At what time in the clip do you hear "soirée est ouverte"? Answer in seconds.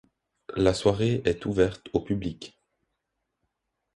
0.73-1.87